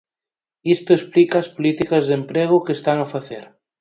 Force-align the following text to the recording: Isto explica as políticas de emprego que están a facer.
Isto 0.75 0.91
explica 0.95 1.35
as 1.39 1.51
políticas 1.55 2.03
de 2.05 2.13
emprego 2.21 2.63
que 2.65 2.75
están 2.77 2.97
a 3.01 3.09
facer. 3.13 3.43